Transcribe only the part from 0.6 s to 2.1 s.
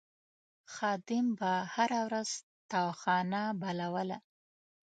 خادم به هره